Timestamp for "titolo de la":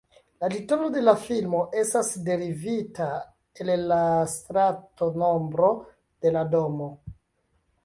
0.51-1.13